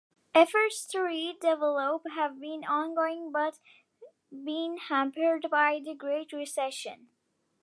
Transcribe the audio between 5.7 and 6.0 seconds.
the